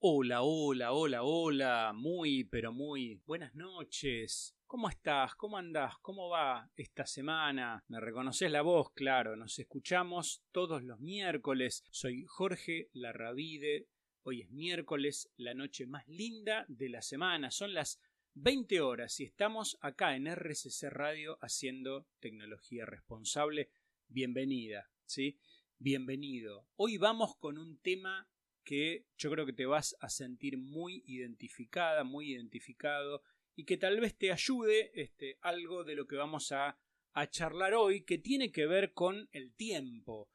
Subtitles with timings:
[0.00, 4.56] Hola, hola, hola, hola, muy, pero muy buenas noches.
[4.64, 5.34] ¿Cómo estás?
[5.34, 5.98] ¿Cómo andás?
[6.00, 7.84] ¿Cómo va esta semana?
[7.88, 11.82] Me reconoces la voz, claro, nos escuchamos todos los miércoles.
[11.90, 13.88] Soy Jorge Larravide.
[14.22, 17.50] Hoy es miércoles, la noche más linda de la semana.
[17.50, 18.00] Son las
[18.34, 23.72] 20 horas y estamos acá en RCC Radio haciendo tecnología responsable.
[24.06, 25.40] Bienvenida, ¿sí?
[25.76, 26.68] Bienvenido.
[26.76, 28.28] Hoy vamos con un tema
[28.68, 33.22] que yo creo que te vas a sentir muy identificada, muy identificado
[33.56, 36.78] y que tal vez te ayude este, algo de lo que vamos a,
[37.14, 40.28] a charlar hoy que tiene que ver con el tiempo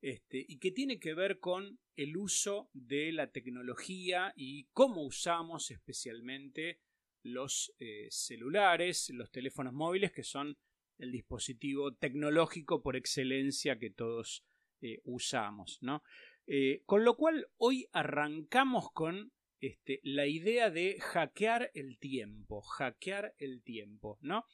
[0.00, 5.72] este, y que tiene que ver con el uso de la tecnología y cómo usamos
[5.72, 6.78] especialmente
[7.24, 10.56] los eh, celulares, los teléfonos móviles, que son
[10.96, 14.44] el dispositivo tecnológico por excelencia que todos
[14.80, 16.04] eh, usamos, ¿no?
[16.46, 23.34] Eh, con lo cual hoy arrancamos con este, la idea de hackear el tiempo, hackear
[23.38, 24.46] el tiempo, ¿no?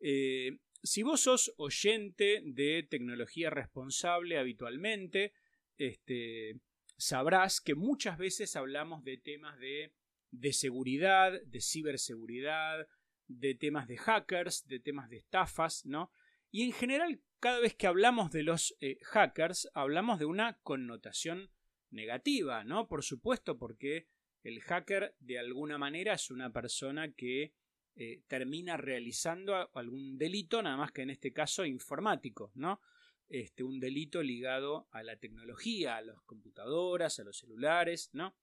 [0.00, 5.32] Eh, si vos sos oyente de tecnología responsable habitualmente,
[5.78, 6.60] este,
[6.96, 9.92] sabrás que muchas veces hablamos de temas de,
[10.30, 12.86] de seguridad, de ciberseguridad,
[13.26, 16.10] de temas de hackers, de temas de estafas, ¿no?
[16.52, 21.50] Y en general cada vez que hablamos de los eh, hackers, hablamos de una connotación
[21.90, 22.86] negativa, ¿no?
[22.86, 24.06] Por supuesto, porque
[24.44, 27.52] el hacker de alguna manera es una persona que
[27.96, 32.80] eh, termina realizando algún delito, nada más que en este caso informático, ¿no?
[33.28, 38.36] Este, un delito ligado a la tecnología, a las computadoras, a los celulares, ¿no?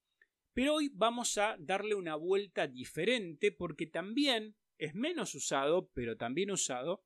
[0.52, 6.50] Pero hoy vamos a darle una vuelta diferente porque también es menos usado, pero también
[6.50, 7.02] usado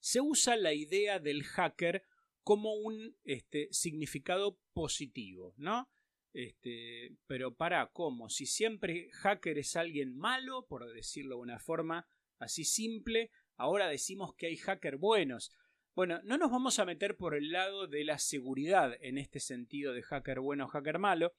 [0.00, 2.04] se usa la idea del hacker
[2.42, 5.88] como un este, significado positivo, ¿no?
[6.32, 8.28] Este, pero para, ¿cómo?
[8.28, 12.06] Si siempre hacker es alguien malo, por decirlo de una forma
[12.38, 15.52] así simple, ahora decimos que hay hacker buenos.
[15.94, 19.92] Bueno, no nos vamos a meter por el lado de la seguridad en este sentido
[19.92, 21.34] de hacker bueno o hacker malo,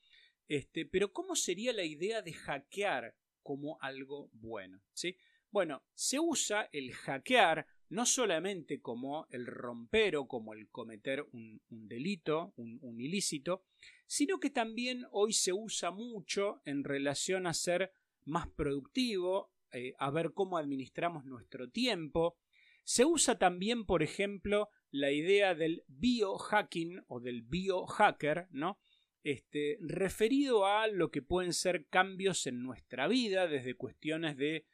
[0.47, 4.83] este, pero ¿cómo sería la idea de hackear como algo bueno?
[4.93, 5.17] ¿sí?
[5.49, 11.61] Bueno, se usa el hackear no solamente como el romper o como el cometer un,
[11.69, 13.65] delito, un, ilícito,
[14.07, 17.91] sino que también hoy se usa mucho en relación a ser
[18.23, 22.37] más productivo, eh, a ver cómo administramos nuestro tiempo.
[22.85, 28.79] Se usa también, por ejemplo, la idea del biohacking o del biohacker, ¿no?
[29.23, 34.65] Este, referido a lo que pueden ser cambios en nuestra vida, desde cuestiones de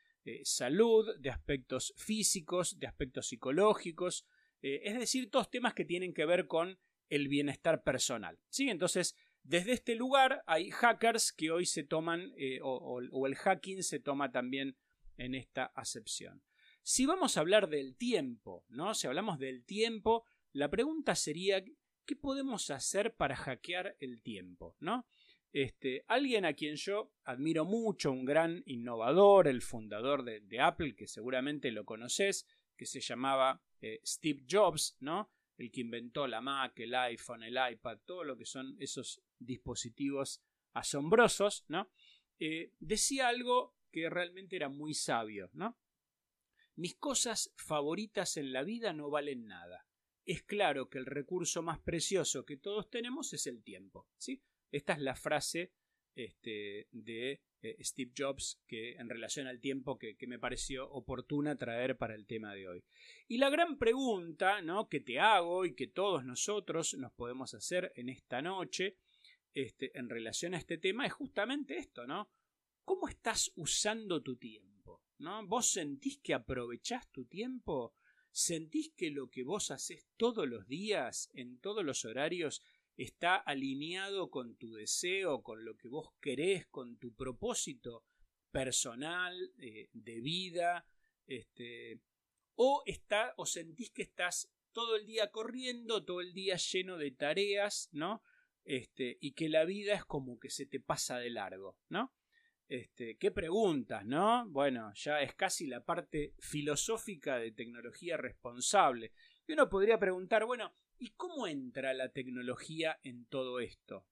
[0.43, 4.25] salud, de aspectos físicos, de aspectos psicológicos,
[4.61, 6.79] eh, es decir, todos temas que tienen que ver con
[7.09, 8.39] el bienestar personal.
[8.49, 8.69] ¿sí?
[8.69, 13.83] Entonces, desde este lugar hay hackers que hoy se toman, eh, o, o el hacking
[13.83, 14.77] se toma también
[15.17, 16.43] en esta acepción.
[16.83, 18.93] Si vamos a hablar del tiempo, ¿no?
[18.93, 21.63] Si hablamos del tiempo, la pregunta sería
[22.07, 24.75] ¿qué podemos hacer para hackear el tiempo?
[24.79, 25.05] ¿no?
[25.59, 31.07] Este, alguien a quien yo admiro mucho, un gran innovador, el fundador de, Apple, que
[31.07, 32.45] seguramente lo conoces,
[32.75, 35.31] que se llamaba eh, Steve Jobs, ¿no?
[35.57, 40.43] El que inventó la Mac, el iPhone, el iPad, todo lo que son esos dispositivos
[40.73, 41.89] asombrosos, ¿no?
[42.37, 45.79] Eh, decía algo que realmente era muy sabio, ¿no?
[46.75, 49.87] Mis cosas favoritas en la vida no valen nada.
[50.23, 54.43] Es claro que el recurso más precioso que todos tenemos es el tiempo, ¿sí?
[54.71, 55.71] Esta es la frase
[56.15, 61.97] este, de eh, Steve Jobs que en relación al tiempo que, me pareció oportuna traer
[61.97, 62.83] para el tema de hoy.
[63.27, 64.89] Y la gran pregunta ¿no?
[64.89, 68.97] que te hago y que todos nosotros nos podemos hacer en esta noche
[69.53, 72.29] este, en relación a este tema es justamente esto, ¿no?
[72.83, 75.01] ¿Cómo estás usando tu tiempo?
[75.17, 75.45] ¿no?
[75.47, 77.93] ¿Vos sentís que aprovechás tu tiempo?
[78.31, 82.61] ¿Sentís que lo que vos haces todos los días, en todos los horarios,
[82.97, 88.03] está alineado con tu deseo, con lo que vos querés, con tu propósito
[88.51, 90.87] personal, eh, de vida,
[91.27, 92.01] este,
[92.55, 97.11] o, está, o sentís que estás todo el día corriendo, todo el día lleno de
[97.11, 98.23] tareas, ¿no?
[98.63, 102.13] Este, y que la vida es como que se te pasa de largo, ¿no?
[102.67, 104.45] Este, ¿Qué preguntas, no?
[104.49, 109.13] Bueno, ya es casi la parte filosófica de tecnología responsable.
[109.47, 114.07] Y uno podría preguntar, bueno, ¿Y cómo entra la tecnología en todo esto?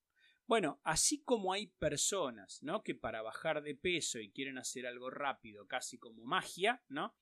[0.46, 2.84] Bueno, así como hay personas, ¿no?
[2.84, 7.16] Que para bajar de peso y quieren hacer algo rápido, casi como magia, ¿no?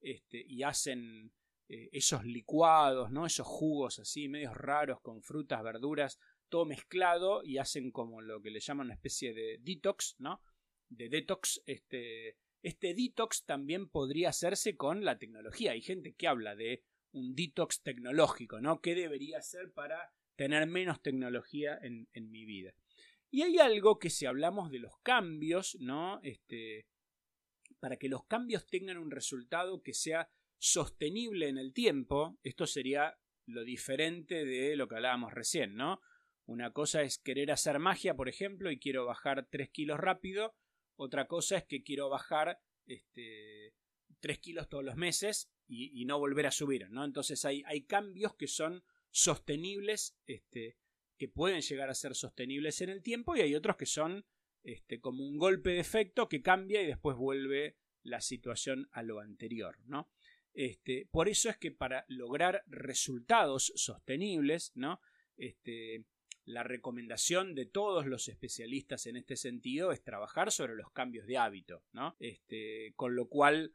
[0.00, 1.32] Este, y hacen
[1.68, 3.24] eh, esos licuados, ¿no?
[3.24, 6.18] Esos jugos así, medios raros, con frutas, verduras,
[6.50, 10.42] todo mezclado y hacen como lo que le llaman una especie de detox, ¿no?
[10.88, 15.72] De detox, este, este detox también podría hacerse con la tecnología.
[15.72, 16.84] Hay gente que habla de
[17.16, 18.80] un detox tecnológico, ¿no?
[18.80, 22.74] ¿Qué debería hacer para tener menos tecnología en, mi vida?
[23.30, 26.20] Y hay algo que si hablamos de los cambios, ¿no?
[26.22, 26.86] Este,
[27.80, 30.28] para que los cambios tengan un resultado que sea
[30.58, 36.00] sostenible en el tiempo, esto sería lo diferente de lo que hablábamos recién, ¿no?
[36.44, 40.54] Una cosa es querer hacer magia, por ejemplo, y quiero bajar 3 kilos rápido.
[40.96, 43.74] Otra cosa es que quiero bajar este,
[44.20, 47.04] 3 kilos todos los meses y, no volver a subir, ¿no?
[47.04, 50.76] Entonces hay, hay cambios que son sostenibles, este,
[51.16, 54.24] que pueden llegar a ser sostenibles en el tiempo y hay otros que son
[54.62, 59.20] este, como un golpe de efecto que cambia y después vuelve la situación a lo
[59.20, 60.10] anterior, ¿no?
[60.54, 65.00] Este, por eso es que para lograr resultados sostenibles, ¿no?
[65.36, 66.04] Este,
[66.44, 71.38] la recomendación de todos los especialistas en este sentido es trabajar sobre los cambios de
[71.38, 72.16] hábito, ¿no?
[72.20, 73.74] Este, con lo cual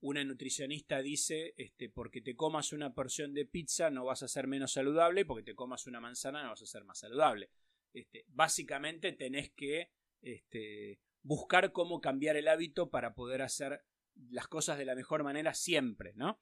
[0.00, 4.46] una nutricionista dice, este, porque te comas una porción de pizza no vas a ser
[4.46, 7.50] menos saludable, porque te comas una manzana no vas a ser más saludable.
[7.92, 9.90] Este, básicamente tenés que
[10.20, 13.82] este, buscar cómo cambiar el hábito para poder hacer
[14.30, 16.40] las cosas de la mejor manera siempre, ¿no?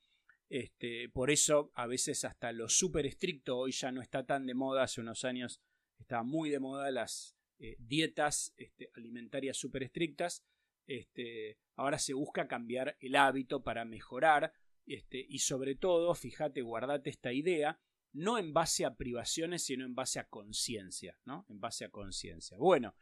[0.48, 4.54] Este, por eso a veces hasta lo súper estricto hoy ya no está tan de
[4.54, 5.60] moda, hace unos años
[5.98, 10.44] estaba muy de moda las eh, dietas este, alimentarias súper estrictas,
[10.86, 14.52] este, ahora se busca cambiar el hábito para mejorar
[14.86, 17.80] este, y sobre todo, fíjate, guardate esta idea,
[18.12, 21.44] no en base a privaciones, sino en base a conciencia, ¿no?
[21.50, 22.56] En base a conciencia.
[22.56, 22.94] Bueno,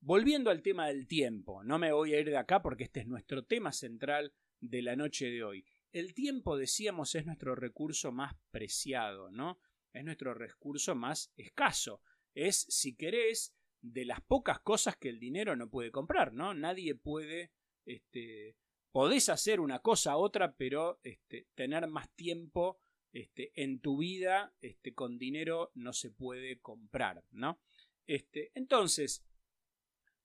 [0.00, 3.06] volviendo al tema del tiempo, no me voy a ir de acá porque este es
[3.06, 5.64] nuestro tema central de la noche de hoy.
[5.92, 9.58] El tiempo, decíamos, es nuestro recurso más preciado, ¿no?
[9.92, 12.02] Es nuestro recurso más escaso.
[12.34, 16.54] Es, si querés, de las pocas cosas que el dinero no puede comprar, ¿no?
[16.54, 17.52] Nadie puede,
[17.84, 18.56] este,
[18.92, 22.78] podés hacer una cosa u otra, pero este, tener más tiempo
[23.12, 24.54] este, en tu vida
[24.94, 27.60] con dinero no se puede comprar, ¿no?
[28.06, 29.24] Entonces,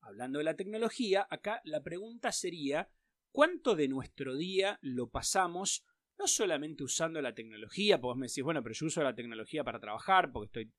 [0.02, 2.90] hablando de la tecnología, acá la pregunta sería,
[3.32, 5.86] ¿cuánto de nuestro día lo pasamos
[6.18, 7.98] no solamente usando la tecnología?
[7.98, 10.74] Porque vos me decís, bueno, pero yo uso la tecnología para trabajar, porque estoy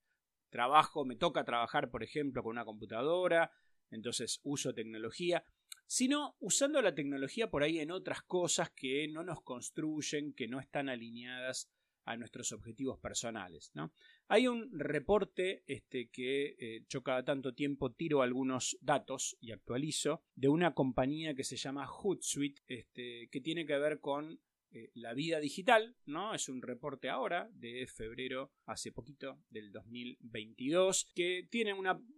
[0.50, 3.50] trabajo, me toca trabajar, por ejemplo, con una computadora,
[3.90, 5.44] entonces uso tecnología,
[5.87, 10.58] sino usando la tecnología por ahí en otras cosas que no nos construyen, que no
[10.60, 11.70] están alineadas
[12.06, 13.72] a nuestros objetivos personales.
[13.75, 13.93] ¿no?
[14.28, 20.22] Hay un reporte este, que eh, yo cada tanto tiempo tiro algunos datos y actualizo
[20.34, 24.40] de una compañía que se llama Hootsuite, este, que tiene que ver con
[24.76, 26.34] eh, la vida digital, ¿no?
[26.34, 31.75] Es un reporte ahora de febrero, hace poquito, del 2022, que tiene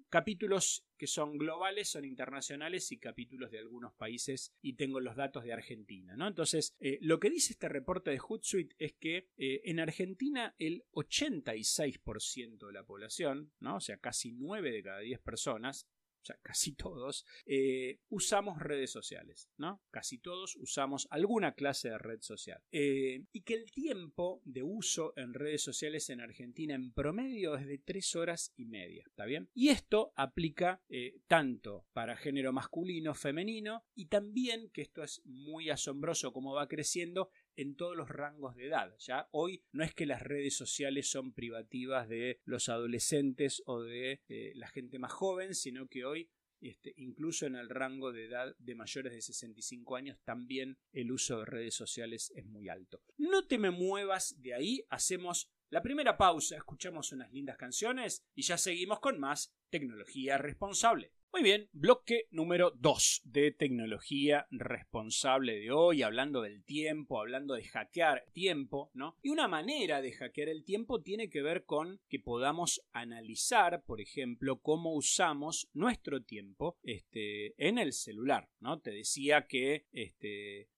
[0.08, 5.44] capítulos que son globales, son internacionales y capítulos de algunos países y tengo los datos
[5.44, 6.26] de Argentina, ¿no?
[6.26, 10.82] Entonces, eh, lo que dice este reporte de Hootsuite es que eh, en Argentina el
[10.90, 13.76] 86% de la población, ¿no?
[13.76, 15.86] O sea, casi 9 de cada 10 personas
[16.22, 19.82] o sea, casi todos, eh, usamos redes sociales, ¿no?
[19.90, 22.62] Casi todos usamos alguna clase de red social.
[22.72, 27.66] Eh, y que el tiempo de uso en redes sociales en Argentina en promedio es
[27.66, 29.48] de 3 horas y media, ¿está bien?
[29.54, 35.70] Y esto aplica eh, tanto para género masculino, femenino, y también, que esto es muy
[35.70, 38.94] asombroso cómo va creciendo, en todos los rangos de edad.
[39.00, 44.22] Ya hoy no es que las redes sociales son privativas de los adolescentes o de
[44.28, 48.54] eh, la gente más joven, sino que hoy este, incluso en el rango de edad
[48.58, 53.02] de mayores de 65 años también el uso de redes sociales es muy alto.
[53.16, 58.42] No te me muevas de ahí, hacemos la primera pausa, escuchamos unas lindas canciones y
[58.42, 61.12] ya seguimos con más tecnología responsable.
[61.30, 67.64] Muy bien, bloque número 2 de tecnología responsable de hoy, hablando del tiempo, hablando de
[67.64, 69.14] hackear tiempo, ¿no?
[69.20, 74.00] Y una manera de hackear el tiempo tiene que ver con que podamos analizar, por
[74.00, 78.80] ejemplo, cómo usamos nuestro tiempo este, en el celular, ¿no?
[78.80, 80.70] Te decía que este,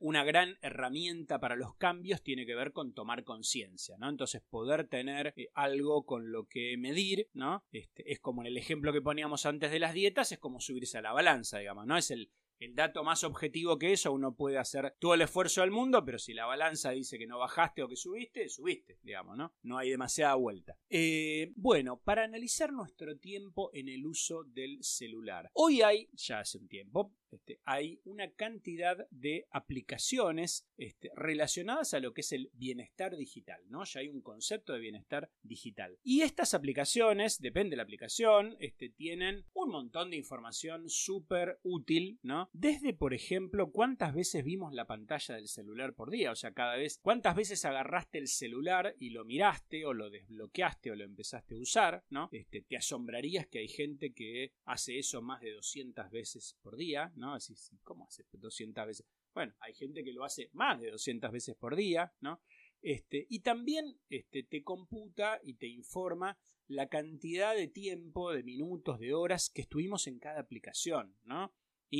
[0.00, 4.08] una gran herramienta para los cambios tiene que ver con tomar conciencia, ¿no?
[4.08, 7.62] Entonces, poder tener eh, algo con lo que medir, ¿no?
[7.70, 10.96] Este, es como en el ejemplo que poníamos antes de las dietas, es como subirse
[10.96, 11.98] a la balanza, digamos, ¿no?
[11.98, 15.70] Es el, el dato más objetivo que eso, uno puede hacer todo el esfuerzo del
[15.70, 19.54] mundo, pero si la balanza dice que no bajaste o que subiste, subiste, digamos, ¿no?
[19.62, 20.76] No hay demasiada vuelta.
[20.88, 25.50] Eh, bueno, para analizar nuestro tiempo en el uso del celular.
[25.54, 32.00] Hoy hay, ya hace un tiempo, este, hay una cantidad de aplicaciones este, relacionadas a
[32.00, 33.84] lo que es el bienestar digital, ¿no?
[33.84, 35.98] Ya hay un concepto de bienestar digital.
[36.02, 42.18] Y estas aplicaciones, depende de la aplicación, este, tienen un montón de información súper útil,
[42.22, 42.43] ¿no?
[42.52, 46.76] Desde, por ejemplo, cuántas veces vimos la pantalla del celular por día, o sea, cada
[46.76, 51.54] vez, cuántas veces agarraste el celular y lo miraste o lo desbloqueaste o lo empezaste
[51.54, 52.28] a usar, ¿no?
[52.32, 57.12] Este, te asombrarías que hay gente que hace eso más de 200 veces por día,
[57.16, 57.34] ¿no?
[57.34, 59.06] Así, ¿cómo hace 200 veces?
[59.32, 62.40] Bueno, hay gente que lo hace más de 200 veces por día, ¿no?
[62.80, 68.98] Este, y también este, te computa y te informa la cantidad de tiempo, de minutos,
[68.98, 71.52] de horas que estuvimos en cada aplicación, ¿no?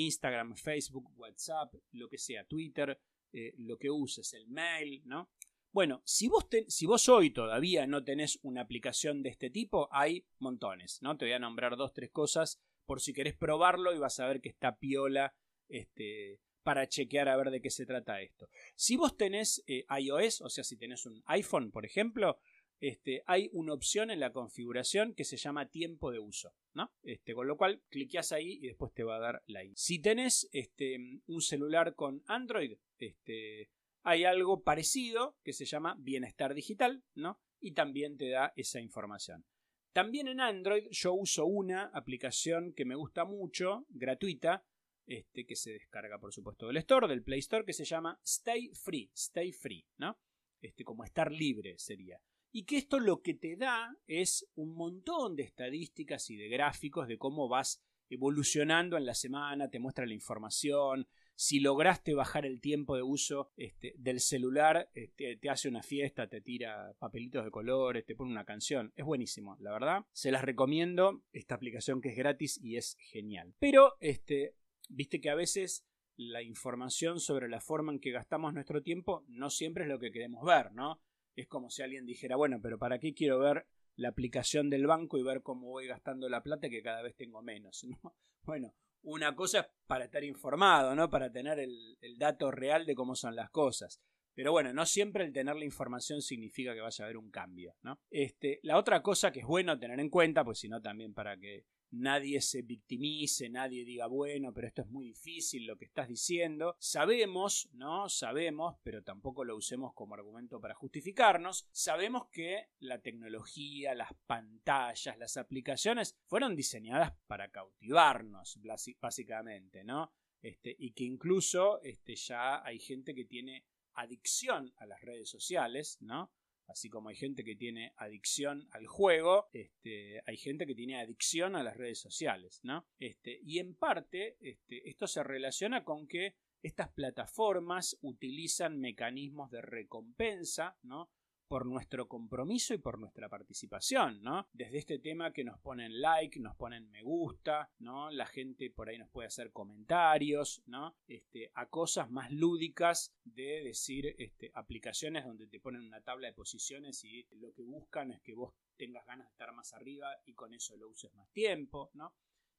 [0.03, 2.99] Instagram, Facebook, WhatsApp, lo que sea, Twitter,
[3.33, 5.31] eh, lo que uses, el mail, ¿no?
[5.73, 10.25] Bueno, si vos, si vos hoy todavía no tenés una aplicación de este tipo, hay
[10.39, 11.17] montones, ¿no?
[11.17, 14.41] Te voy a nombrar dos, tres cosas por si querés probarlo y vas a ver
[14.41, 15.35] que está piola
[15.69, 18.49] este, para chequear a ver de qué se trata esto.
[18.77, 22.39] Si vos tenés eh, iOS, o sea, si tenés un iPhone, por ejemplo,
[22.81, 26.93] este, hay una opción en la configuración que se llama tiempo de uso, ¿no?
[27.03, 30.49] Este, con lo cual, cliqueas ahí y después te va a dar la Si tenés
[30.53, 33.71] este, un celular con Android, este,
[34.03, 37.41] hay algo parecido que se llama bienestar digital, ¿no?
[37.61, 39.47] Y también te da esa información.
[39.93, 44.67] También en Android yo uso una aplicación que me gusta mucho, gratuita,
[45.07, 48.71] este, que se descarga por supuesto del Store, del Play Store, que se llama Stay
[48.75, 50.19] Free, Stay Free, ¿no?
[50.61, 52.21] Este, como estar libre sería.
[52.57, 57.09] Y que esto lo que te da es un montón de estadísticas y de gráficos
[57.09, 62.61] de cómo vas evolucionando en la semana, te muestra la información, si lograste bajar el
[62.61, 67.51] tiempo de uso este, del celular, este, te hace una fiesta, te tira papelitos de
[67.51, 68.93] colores, te pone una canción.
[68.95, 70.07] Es buenísimo, la verdad.
[70.13, 71.25] Se las recomiendo.
[71.33, 73.57] Esta aplicación que es gratis y es genial.
[73.59, 74.55] Pero, este,
[74.89, 75.85] viste que a veces
[76.15, 80.13] la información sobre la forma en que gastamos nuestro tiempo no siempre es lo que
[80.13, 81.01] queremos ver, ¿no?
[81.37, 85.19] Es como si alguien dijera, bueno, pero ¿para qué quiero ver la aplicación del banco
[85.19, 88.15] y ver cómo voy gastando la plata que cada vez tengo menos, ¿no?
[88.43, 91.09] Bueno, una cosa es para estar informado, ¿no?
[91.11, 94.01] Para tener el, dato real de cómo son las cosas.
[94.35, 97.77] Pero bueno, no siempre el tener la información significa que vaya a haber un cambio,
[97.83, 98.01] ¿no?
[98.11, 101.37] Este, la otra cosa que es bueno tener en cuenta, pues si no también para
[101.39, 106.09] que nadie se victimice, nadie diga, bueno, pero esto es muy difícil lo que estás
[106.09, 106.77] diciendo.
[106.79, 108.09] Sabemos, ¿no?
[108.09, 111.69] Sabemos, pero tampoco lo usemos como argumento para justificarnos.
[111.73, 118.59] Sabemos que la tecnología, las pantallas, las aplicaciones fueron diseñadas para cautivarnos,
[119.01, 120.13] básicamente, ¿no?
[120.43, 123.65] Este, y que incluso este, ya hay gente que tiene
[123.95, 126.31] adicción a las redes sociales, ¿no?
[126.67, 131.57] Así como hay gente que tiene adicción al juego, este, hay gente que tiene adicción
[131.57, 132.87] a las redes sociales, ¿no?
[132.99, 139.61] Este, y en parte este, esto se relaciona con que estas plataformas utilizan mecanismos de
[139.61, 141.11] recompensa, ¿no?
[141.49, 144.49] Por nuestro compromiso y por nuestra participación, ¿no?
[144.53, 148.11] Desde este tema que nos ponen like, nos ponen me gusta, ¿no?
[148.11, 150.97] La gente por ahí nos puede hacer comentarios, ¿no?
[151.07, 156.33] Este, a cosas más lúdicas de decir este, aplicaciones donde te ponen una tabla de
[156.33, 160.35] posiciones y lo que buscan es que vos tengas ganas de estar más arriba y
[160.35, 162.15] con eso lo uses más tiempo, ¿no?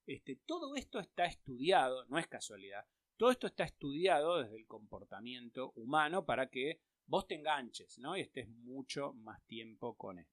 [0.05, 2.85] Este, todo esto está estudiado, no es casualidad,
[3.17, 8.17] todo esto está estudiado desde el comportamiento humano para que vos te enganches, ¿no?
[8.17, 10.27] Y estés mucho más tiempo con él.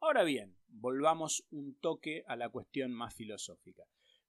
[0.00, 3.84] Ahora bien, volvamos un toque a la cuestión más filosófica.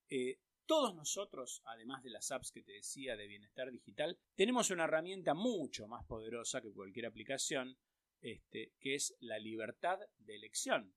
[0.10, 4.86] Eh, todos nosotros, además de las apps que te decía de bienestar digital, tenemos una
[4.86, 7.78] herramienta mucho más poderosa que cualquier aplicación,
[8.22, 10.96] este, que es la libertad de elección.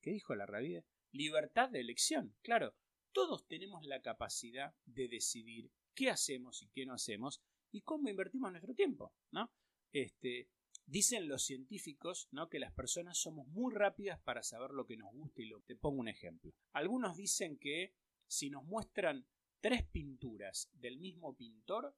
[0.00, 0.84] ¿Qué dijo la rabia?
[1.12, 2.74] Libertad de elección, claro.
[3.12, 8.50] Todos tenemos la capacidad de decidir qué hacemos y qué no hacemos y cómo invertimos
[8.50, 9.50] nuestro tiempo, ¿no?
[9.92, 10.48] Este,
[10.86, 15.42] dicen los científicos que las personas somos muy rápidas para saber lo que nos gusta
[15.42, 16.52] y lo Te pongo un ejemplo.
[16.72, 17.94] Algunos dicen que
[18.26, 19.26] si nos muestran
[19.60, 21.94] tres pinturas del mismo pintor,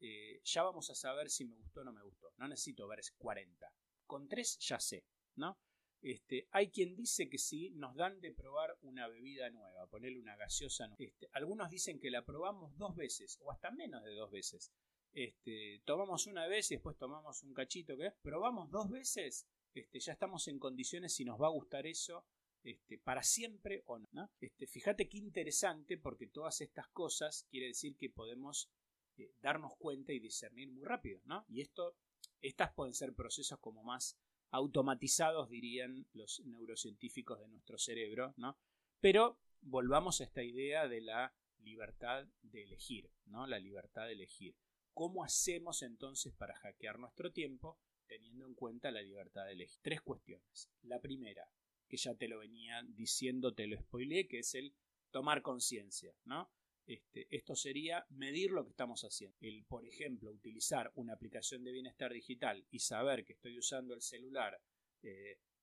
[0.00, 2.32] eh, ya vamos a saber si me gustó o no me gustó.
[2.36, 3.72] No necesito ver 40.
[4.06, 5.04] Con tres ya sé,
[5.36, 5.58] ¿no?
[6.02, 10.36] Este, hay quien dice que si nos dan de probar una bebida nueva, ponerle una
[10.36, 10.94] gaseosa.
[10.98, 14.72] Este, algunos dicen que la probamos dos veces o hasta menos de dos veces
[15.16, 20.12] este, tomamos una vez y después tomamos un cachito, que probamos dos veces, este, ya
[20.12, 22.26] estamos en condiciones si nos va a gustar eso
[22.62, 24.30] este, para siempre o no.
[24.68, 28.70] Fíjate qué interesante porque todas estas cosas quiere decir que podemos
[29.16, 31.46] eh, darnos cuenta y discernir muy rápido, ¿no?
[31.48, 31.96] Y esto,
[32.42, 34.18] estas pueden ser procesos como más
[34.50, 38.58] automatizados, dirían los neurocientíficos de nuestro cerebro, ¿no?
[39.00, 43.46] Pero volvamos a esta idea de la libertad de elegir, ¿no?
[43.46, 44.54] La libertad de elegir.
[44.96, 49.78] ¿Cómo hacemos entonces para hackear nuestro tiempo teniendo en cuenta la libertad de elegir?
[49.82, 50.70] Tres cuestiones.
[50.84, 51.46] La primera,
[51.86, 54.74] que ya te lo venía diciendo, te lo spoileé, que es el
[55.10, 56.50] tomar conciencia, ¿no?
[56.86, 59.36] Este, esto sería medir lo que estamos haciendo.
[59.42, 64.00] El, por ejemplo, utilizar una aplicación de bienestar digital y saber que estoy usando el
[64.00, 64.58] celular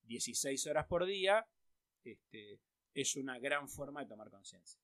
[0.04, 1.44] 16 eh, horas por día,
[2.04, 2.60] este,
[2.94, 4.80] es una gran forma de tomar conciencia.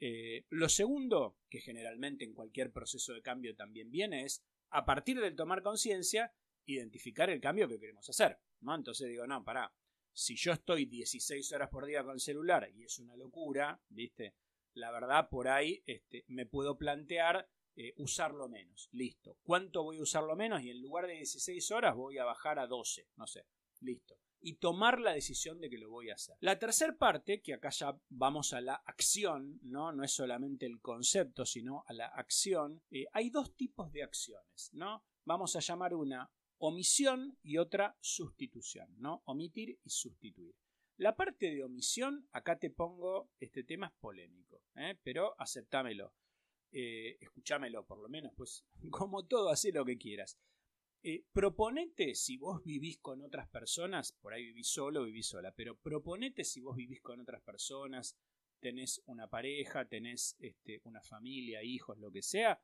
[0.00, 5.20] Eh, lo segundo, que generalmente en cualquier proceso de cambio también viene, es a partir
[5.20, 6.32] del tomar conciencia,
[6.66, 8.38] identificar el cambio que queremos hacer.
[8.60, 8.74] ¿no?
[8.74, 9.72] Entonces digo, no, pará,
[10.12, 14.34] si yo estoy 16 horas por día con el celular y es una locura, ¿viste?
[14.76, 18.88] la verdad por ahí este, me puedo plantear eh, usarlo menos.
[18.92, 19.38] Listo.
[19.42, 20.62] ¿Cuánto voy a usarlo menos?
[20.62, 23.08] Y en lugar de 16 horas voy a bajar a 12.
[23.16, 23.46] No sé.
[23.80, 24.16] Listo.
[24.40, 26.36] Y tomar la decisión de que lo voy a hacer.
[26.40, 30.80] La tercera parte, que acá ya vamos a la acción, no, no es solamente el
[30.80, 32.82] concepto, sino a la acción.
[32.90, 35.04] Eh, hay dos tipos de acciones, ¿no?
[35.24, 39.22] Vamos a llamar una omisión y otra sustitución, ¿no?
[39.24, 40.54] Omitir y sustituir.
[40.98, 44.98] La parte de omisión, acá te pongo, este tema es polémico, ¿eh?
[45.02, 46.14] pero aceptámelo,
[46.72, 50.38] eh, escúchamelo por lo menos, pues como todo, haz lo que quieras.
[51.08, 55.78] Eh, proponete si vos vivís con otras personas, por ahí vivís solo, vivís sola, pero
[55.78, 58.18] proponete si vos vivís con otras personas,
[58.58, 62.60] tenés una pareja, tenés este, una familia, hijos, lo que sea,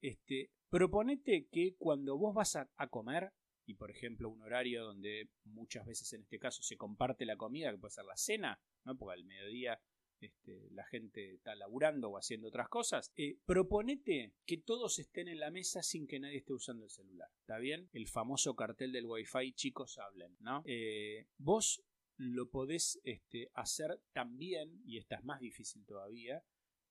[0.00, 3.34] este, proponete que cuando vos vas a comer,
[3.66, 7.72] y por ejemplo un horario donde muchas veces en este caso se comparte la comida,
[7.72, 8.96] que puede ser la cena, ¿no?
[8.96, 9.78] porque al mediodía
[10.22, 15.40] este, la gente está laburando o haciendo otras cosas, eh, proponete que todos estén en
[15.40, 17.28] la mesa sin que nadie esté usando el celular.
[17.40, 17.88] ¿Está bien?
[17.92, 20.62] El famoso cartel del wifi, chicos hablen, ¿no?
[20.64, 21.82] Eh, vos
[22.16, 26.44] lo podés este, hacer también, y esta es más difícil todavía,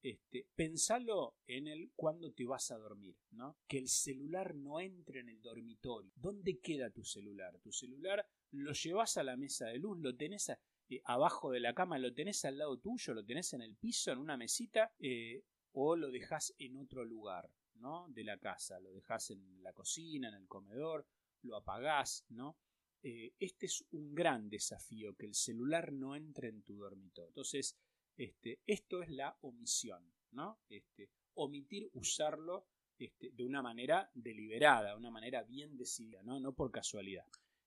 [0.04, 3.58] este, pensalo en el cuando te vas a dormir, ¿no?
[3.68, 6.12] Que el celular no entre en el dormitorio.
[6.16, 7.60] ¿Dónde queda tu celular?
[7.60, 10.50] Tu celular lo llevas a la mesa de luz, lo tenés
[10.92, 14.12] eh, abajo de la cama, lo tenés al lado tuyo, lo tenés en el piso,
[14.12, 18.08] en una mesita, eh, o lo dejas en otro lugar, ¿no?
[18.10, 21.08] De la casa, lo dejas en la cocina, en el comedor,
[21.44, 22.58] lo apagás, ¿no?
[23.04, 27.30] Eh, este es un gran desafío, que el celular no entre en tu dormitorio.
[27.30, 27.78] Entonces,
[28.18, 30.60] este, esto es la omisión, ¿no?
[30.68, 32.68] Este, omitir usarlo
[33.00, 36.40] este, de una manera deliberada, de una manera bien decidida, ¿no?
[36.40, 37.26] no por casualidad.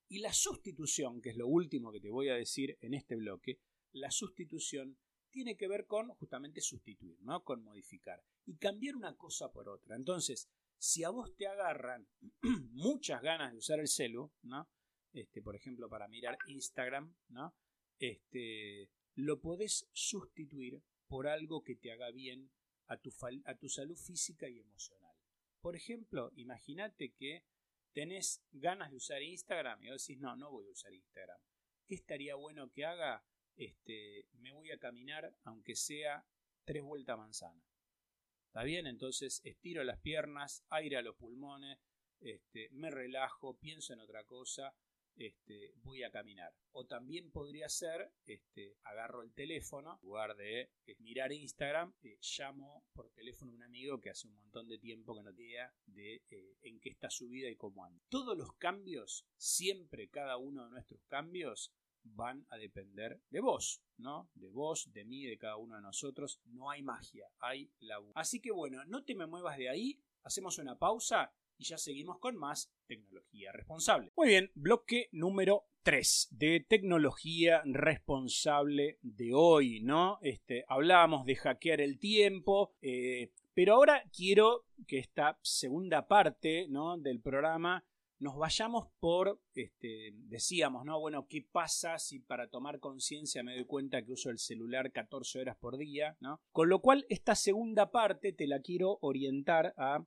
[0.08, 3.58] Y la sustitución, que es lo último que te voy a decir en este bloque,
[3.92, 4.98] la sustitución
[5.30, 7.42] tiene que ver con justamente sustituir, ¿no?
[7.42, 9.96] Con modificar y cambiar una cosa por otra.
[9.96, 12.06] Entonces, si a vos te agarran
[12.72, 14.68] muchas ganas de usar el celu, ¿no?
[15.12, 17.54] Este, por ejemplo, para mirar Instagram, ¿no?
[17.98, 22.50] Este, lo podés sustituir por algo que te haga bien
[22.86, 23.10] a tu,
[23.44, 25.14] a tu salud física y emocional.
[25.60, 27.44] Por ejemplo, imagínate que
[27.94, 31.38] tenés ganas de usar Instagram y vos decís, no, no voy a usar Instagram.
[31.86, 33.24] ¿Qué estaría bueno que haga?
[33.56, 36.26] Este, me voy a caminar, aunque sea
[36.64, 37.64] tres vueltas a manzana.
[38.46, 38.86] ¿Está bien?
[38.86, 41.78] Entonces estiro las piernas, aire a los pulmones,
[42.20, 44.74] este, me relajo, pienso en otra cosa
[45.16, 46.54] este, voy a caminar.
[46.72, 52.18] O también podría ser, este, agarro el teléfono, en lugar de eh, mirar Instagram, eh,
[52.38, 55.52] llamo por teléfono a un amigo que hace un montón de tiempo que no tiene
[55.52, 58.02] idea de eh, en qué está su vida y cómo anda.
[58.08, 61.72] Todos los cambios, siempre cada uno de nuestros cambios,
[62.04, 64.28] van a depender de vos, ¿no?
[64.34, 66.40] De vos, de mí, de cada uno de nosotros.
[66.44, 70.58] No hay magia, hay la Así que bueno, no te me muevas de ahí, hacemos
[70.58, 74.12] una pausa y ya seguimos con más tecnología responsable.
[74.16, 80.18] Muy bien, bloque número 3 de tecnología responsable de hoy, ¿no?
[80.22, 86.96] Este, hablábamos de hackear el tiempo, eh, pero ahora quiero que esta segunda parte ¿no?
[86.96, 87.84] del programa
[88.18, 90.98] nos vayamos por, este, decíamos, ¿no?
[90.98, 95.40] Bueno, ¿qué pasa si para tomar conciencia me doy cuenta que uso el celular 14
[95.40, 96.40] horas por día, ¿no?
[96.52, 100.04] Con lo cual, esta segunda parte te la quiero orientar a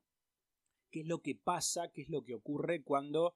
[0.90, 3.36] qué es lo que pasa, qué es lo que ocurre cuando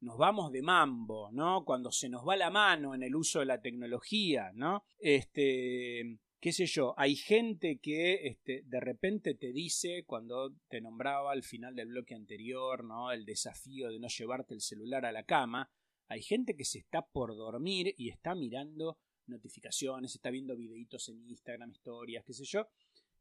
[0.00, 1.64] nos vamos de mambo, ¿no?
[1.64, 4.84] Cuando se nos va la mano en el uso de la tecnología, ¿no?
[4.98, 11.30] Este, qué sé yo, hay gente que este, de repente te dice, cuando te nombraba
[11.30, 13.12] al final del bloque anterior, ¿no?
[13.12, 15.70] El desafío de no llevarte el celular a la cama,
[16.08, 21.22] hay gente que se está por dormir y está mirando notificaciones, está viendo videitos en
[21.28, 22.66] Instagram, historias, qué sé yo.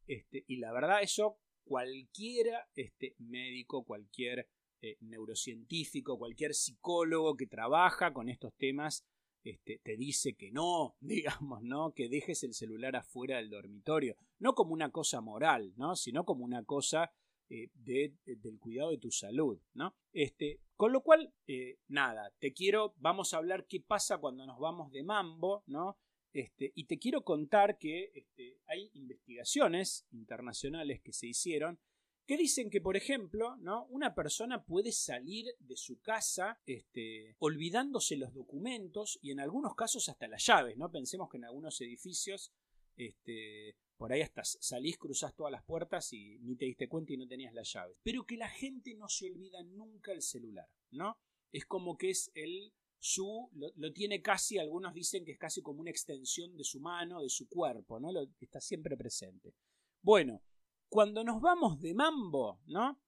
[0.08, 4.47] Este, y la verdad, eso cualquiera este, médico, cualquier
[4.82, 9.06] eh, neurocientífico, cualquier psicólogo que trabaja con estos temas,
[9.43, 11.93] este, te dice que no, digamos, ¿no?
[11.93, 14.15] Que dejes el celular afuera del dormitorio.
[14.39, 15.95] No como una cosa moral, ¿no?
[15.95, 17.12] Sino como una cosa
[17.50, 19.93] eh, de, del cuidado de tu salud, ¿no?
[20.13, 24.58] Este, con lo cual, eh, nada, te quiero, vamos a hablar qué pasa cuando nos
[24.58, 25.97] vamos de mambo, ¿no?
[26.34, 31.80] Este, y te quiero contar que este, hay investigaciones internacionales que se hicieron
[32.26, 33.86] que dicen que, por ejemplo, ¿no?
[33.88, 40.08] una persona puede salir de su casa este, olvidándose los documentos y en algunos casos
[40.08, 40.78] hasta las llaves.
[40.78, 40.89] ¿no?
[40.89, 42.54] Pensemos que en algunos edificios
[42.96, 47.17] este, por ahí hasta salís, cruzás todas las puertas y ni te diste cuenta y
[47.17, 47.98] no tenías las llaves.
[48.02, 51.17] Pero que la gente no se olvida nunca el celular, ¿no?
[51.52, 55.82] Es como que es el su, lo, tiene casi, algunos dicen que es casi como
[55.82, 58.12] una extensión de su mano, de su cuerpo, ¿no?
[58.12, 59.56] Lo, está siempre presente.
[60.04, 60.44] Bueno,
[60.88, 63.02] cuando nos vamos de mambo, ¿no?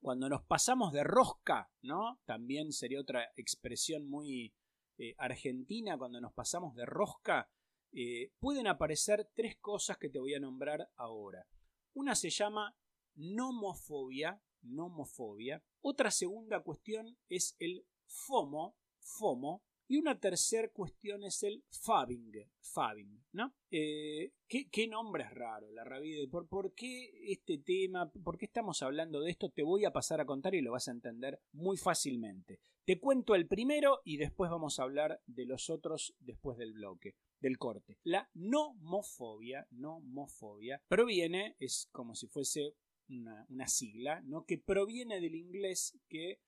[0.00, 2.22] Cuando nos pasamos de rosca, ¿no?
[2.24, 4.54] También sería otra expresión muy
[4.96, 7.50] eh, argentina, cuando nos pasamos de rosca,
[7.92, 11.46] eh, pueden aparecer tres cosas que te voy a nombrar ahora.
[11.92, 12.74] Una se llama
[13.16, 15.62] nomofobia, nomofobia.
[15.82, 19.62] Otra segunda cuestión es el FOMO, FOMO.
[19.88, 23.52] Y una tercera cuestión es el fabbing, fabbing, ¿no?
[23.72, 26.28] Eh, ¿qué, ¿qué, nombre es raro, la Ravide?
[26.28, 28.08] ¿Por, ¿Por qué este tema?
[28.08, 29.50] ¿Por qué estamos hablando de esto?
[29.50, 32.60] Te voy a pasar a contar y lo vas a entender muy fácilmente.
[32.84, 37.16] Te cuento el primero y después vamos a hablar de los otros después del bloque
[37.40, 37.98] del corte.
[38.04, 42.74] La nomofobia, nomofobia, proviene, es como si fuese
[43.08, 44.44] una, sigla, ¿no?
[44.44, 46.40] que proviene del inglés que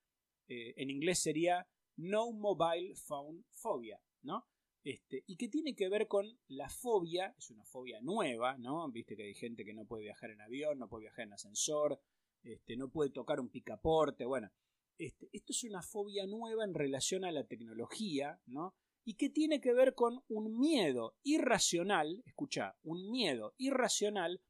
[0.49, 4.47] eh, en inglés sería No Mobile Phone Phobia, ¿no?
[4.85, 8.91] Este, y que tiene que ver con la fobia, es una fobia nueva, ¿no?
[8.91, 12.01] Viste que hay gente que no puede viajar en avión, no puede viajar en ascensor,
[12.43, 14.51] este, no puede tocar un picaporte, bueno.
[14.99, 18.75] Este, esto es una fobia nueva en relación a la tecnología, ¿no?
[19.05, 24.41] y que tiene que ver con un miedo irracional, escucha, un miedo irracional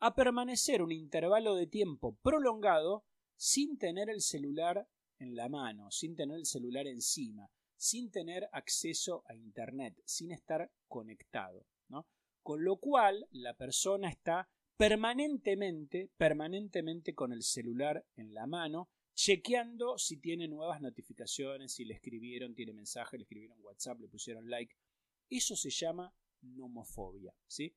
[0.00, 3.04] a permanecer un intervalo de tiempo prolongado
[3.36, 4.88] sin tener el celular
[5.22, 10.70] en la mano, sin tener el celular encima, sin tener acceso a Internet, sin estar
[10.88, 11.66] conectado.
[11.88, 12.06] ¿no?
[12.42, 19.98] Con lo cual la persona está permanentemente, permanentemente con el celular en la mano chequeando
[19.98, 24.74] si tiene nuevas notificaciones, si le escribieron, tiene mensaje, le escribieron WhatsApp, le pusieron like.
[25.28, 27.76] Eso se llama nomofobia, ¿sí?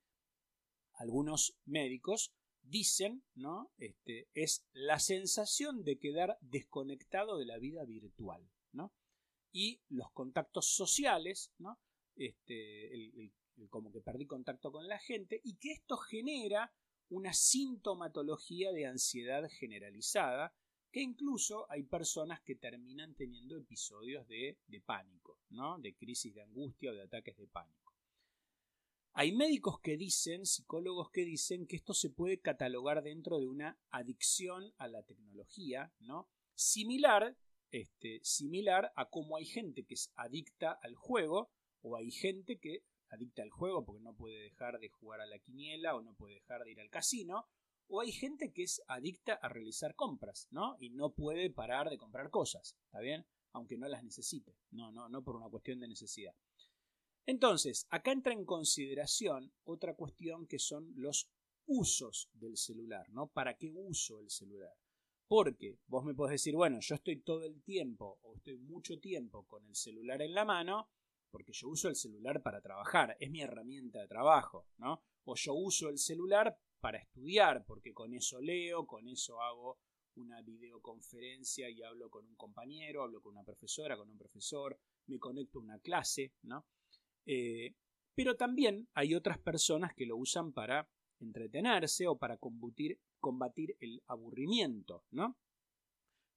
[0.93, 2.33] Algunos médicos
[2.65, 3.71] dicen, ¿no?
[3.77, 8.93] Este, es la sensación de quedar desconectado de la vida virtual, ¿no?
[9.51, 11.79] Y los contactos sociales, ¿no?
[12.15, 13.31] Este,
[13.69, 16.73] como que perdí contacto con la gente y que esto genera
[17.09, 20.53] una sintomatología de ansiedad generalizada
[20.91, 25.77] que incluso hay personas que terminan teniendo episodios de, pánico, ¿no?
[25.77, 27.84] de crisis de angustia o de ataques de pánico.
[29.17, 33.79] Hay médicos que dicen, psicólogos que dicen que esto se puede catalogar dentro de una
[33.89, 36.27] adicción a la tecnología, ¿no?
[36.53, 37.37] Similar,
[37.71, 41.49] este, similar a cómo hay gente que es adicta al juego
[41.81, 45.39] o hay gente que adicta al juego porque no puede dejar de jugar a la
[45.39, 47.47] quiniela o no puede dejar de ir al casino
[47.87, 50.75] o hay gente que es adicta a realizar compras, ¿no?
[50.81, 53.25] Y no puede parar de comprar cosas, ¿está bien?
[53.53, 56.35] Aunque no las necesite, no, no, no por una cuestión de necesidad.
[57.27, 61.27] Entonces, acá entra en consideración otra cuestión que son los
[61.65, 63.27] usos del celular, ¿no?
[63.27, 64.75] ¿Para qué uso el celular?
[65.27, 69.45] Porque vos me podés decir, bueno, yo estoy todo el tiempo o estoy mucho tiempo
[69.47, 70.91] con el celular en la mano,
[71.31, 75.01] porque yo uso el celular para trabajar, es mi herramienta de trabajo, ¿no?
[75.23, 79.79] O yo uso el celular para estudiar, porque con eso leo, con eso hago
[80.15, 85.17] una videoconferencia y hablo con un compañero, hablo con una profesora, con un profesor, me
[85.17, 86.67] conecto a una clase, ¿no?
[87.25, 87.75] Eh,
[88.13, 92.99] pero también hay otras personas que lo usan para entretenerse o para combatir,
[93.79, 95.37] el aburrimiento, ¿no?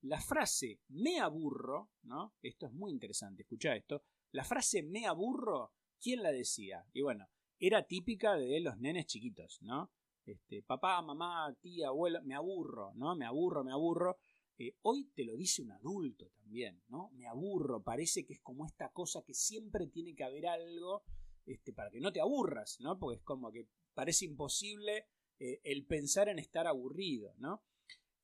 [0.03, 2.35] La frase me aburro, ¿no?
[2.43, 4.03] Esto es muy interesante, escucha esto.
[4.33, 6.85] La frase me aburro, ¿quién la decía?
[6.93, 9.91] Y bueno, era típica de los nenes chiquitos, ¿no?
[10.25, 13.17] Este, papá, mamá, tía, abuelo, me aburro, ¿no?
[13.17, 14.19] Me aburro, me aburro.
[14.59, 17.11] Eh, hoy te lo dice un adulto también, ¿no?
[17.13, 21.05] Me aburro, parece que es como esta cosa que siempre tiene que haber algo
[21.47, 22.99] este, para que no te aburras, ¿no?
[22.99, 25.07] Porque es como que parece imposible
[25.39, 27.63] eh, el pensar en estar aburrido, ¿no?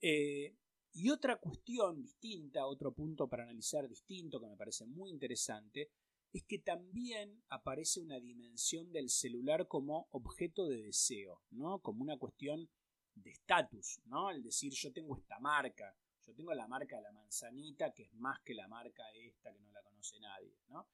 [0.00, 0.56] Eh,
[0.92, 5.90] y otra cuestión distinta, otro punto para analizar distinto que me parece muy interesante,
[6.32, 11.78] es que también aparece una dimensión del celular como objeto de deseo, ¿no?
[11.78, 12.68] Como una cuestión
[13.14, 14.30] de estatus, ¿no?
[14.30, 18.14] El decir yo tengo esta marca, yo tengo la marca de la manzanita, que es
[18.14, 20.88] más que la marca esta que no la conoce nadie, ¿no?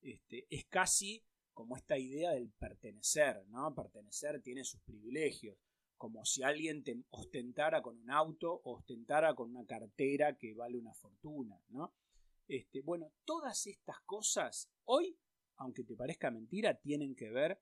[0.00, 3.74] Este, es casi como esta idea del pertenecer, ¿no?
[3.74, 5.58] Pertenecer tiene sus privilegios,
[5.96, 10.78] como si alguien te ostentara con un auto o ostentara con una cartera que vale
[10.78, 11.94] una fortuna, ¿no?
[12.48, 15.16] Este, bueno, todas estas cosas hoy,
[15.56, 17.60] aunque te parezca mentira, tienen que ver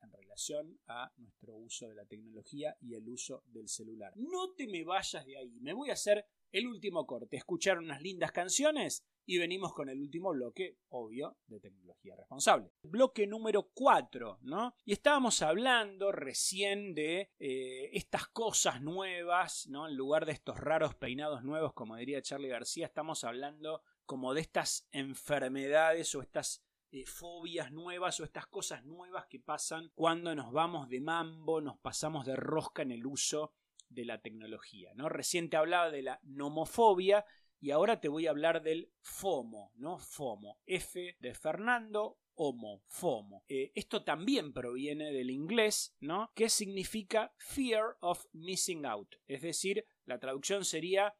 [0.00, 4.12] en relación a nuestro uso de la tecnología y el uso del celular.
[4.16, 8.00] No te me vayas de ahí, me voy a hacer el último corte, escuchar unas
[8.00, 12.70] lindas canciones y venimos con el último bloque, obvio, de tecnología responsable.
[12.84, 14.76] Bloque número 4, ¿no?
[14.84, 19.88] Y estábamos hablando recién de eh, estas cosas nuevas, ¿no?
[19.88, 24.42] En lugar de estos raros peinados nuevos, como diría Charlie García, estamos hablando como de
[24.42, 26.62] estas enfermedades o estas
[26.92, 31.78] eh, fobias nuevas o estas cosas nuevas que pasan cuando nos vamos de mambo, nos
[31.78, 33.52] pasamos de rosca en el uso
[33.94, 34.92] de la tecnología.
[34.94, 35.08] ¿no?
[35.08, 37.24] Recién te hablaba de la nomofobia
[37.60, 39.98] y ahora te voy a hablar del FOMO, ¿no?
[39.98, 43.44] FOMO, F de Fernando, Homo, FOMO.
[43.48, 46.30] Eh, esto también proviene del inglés, ¿no?
[46.34, 49.16] Que significa Fear of Missing Out.
[49.26, 51.14] Es decir, la traducción sería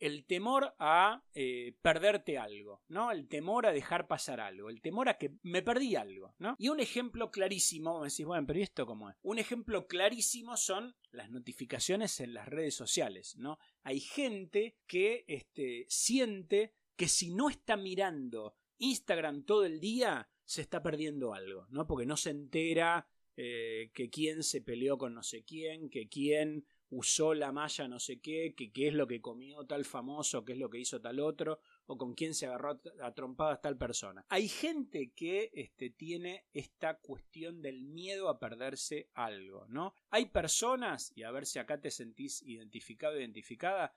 [0.00, 3.12] el temor a eh, perderte algo, ¿no?
[3.12, 6.56] El temor a dejar pasar algo, el temor a que me perdí algo, ¿no?
[6.58, 9.16] Y un ejemplo clarísimo, me decís, bueno, pero ¿y esto cómo es?
[9.22, 13.58] Un ejemplo clarísimo son las notificaciones en las redes sociales, ¿no?
[13.82, 20.62] Hay gente que este, siente que si no está mirando Instagram todo el día, se
[20.62, 21.86] está perdiendo algo, ¿no?
[21.86, 26.66] Porque no se entera eh, que quién se peleó con no sé quién, que quién
[26.90, 30.52] usó la malla no sé qué, que qué es lo que comió tal famoso, qué
[30.52, 34.24] es lo que hizo tal otro, o con quién se agarró a trompadas tal persona.
[34.28, 39.94] Hay gente que este, tiene esta cuestión del miedo a perderse algo, ¿no?
[40.10, 43.92] Hay personas, y a ver si acá te sentís identificado, identificada,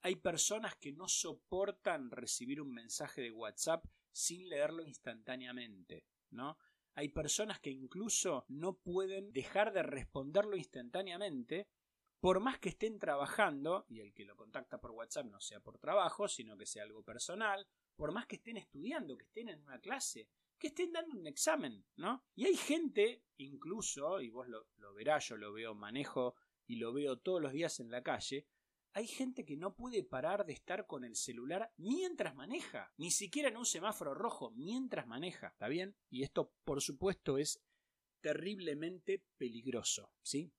[0.00, 6.56] hay personas que no soportan recibir un mensaje de WhatsApp sin leerlo instantáneamente, ¿no?
[6.94, 11.68] Hay personas que incluso no pueden dejar de responderlo instantáneamente
[12.20, 15.78] por más que estén trabajando, y el que lo contacta por WhatsApp no sea por
[15.78, 19.80] trabajo, sino que sea algo personal, por más que estén estudiando, que estén en una
[19.80, 20.28] clase,
[20.58, 22.24] que estén dando un examen, ¿no?
[22.34, 26.34] Y hay gente, incluso, y vos lo, lo verás, yo lo veo, manejo
[26.66, 28.46] y lo veo todos los días en la calle,
[28.92, 33.48] hay gente que no puede parar de estar con el celular mientras maneja, ni siquiera
[33.48, 35.96] en un semáforo rojo, mientras maneja, ¿está bien?
[36.10, 37.62] Y esto, por supuesto, es
[38.20, 40.52] terriblemente peligroso, ¿sí?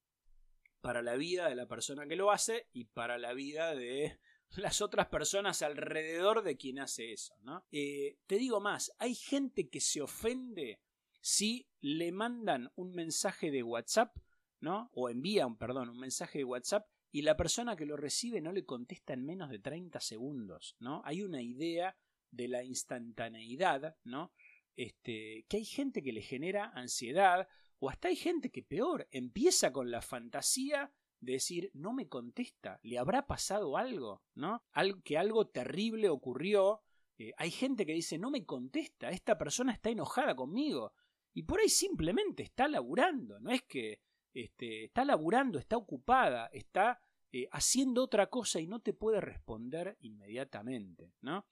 [0.82, 4.20] Para la vida de la persona que lo hace y para la vida de
[4.58, 7.36] las otras personas alrededor de quien hace eso.
[7.42, 7.66] ¿no?
[7.72, 10.82] Eh, te digo más, hay gente que se ofende
[11.22, 14.16] si le mandan un mensaje de WhatsApp,
[14.62, 14.90] ¿no?
[14.94, 18.66] O envían, perdón, un mensaje de WhatsApp y la persona que lo recibe no le
[18.66, 21.02] contesta en menos de 30 segundos, ¿no?
[21.06, 21.98] Hay una idea
[22.32, 24.32] de la instantaneidad, ¿no?
[24.76, 27.48] Este, que hay gente que le genera ansiedad
[27.80, 32.80] o hasta hay gente que peor, empieza con la fantasía de decir, no me contesta,
[32.84, 34.64] le habrá pasado algo, ¿no?
[35.04, 36.82] que algo terrible ocurrió.
[37.18, 40.94] Eh, hay gente que dice, no me contesta, esta persona está enojada conmigo.
[41.34, 44.02] Y por ahí simplemente está laburando, no es que
[44.34, 47.00] este, está laburando, está ocupada, está
[47.32, 51.46] eh, haciendo otra cosa y no te puede responder inmediatamente, ¿no?